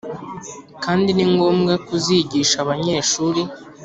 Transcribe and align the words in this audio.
kandi 0.83 1.09
ni 1.15 1.25
ngombwa 1.33 1.73
kuzigisha 1.87 2.55
abanyeshuri 2.63 3.41